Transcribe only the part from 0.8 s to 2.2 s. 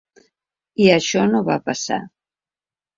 I això no va passar.